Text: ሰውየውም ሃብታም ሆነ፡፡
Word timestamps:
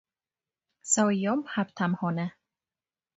ሰውየውም 0.91 1.41
ሃብታም 1.53 1.91
ሆነ፡፡ 2.01 2.19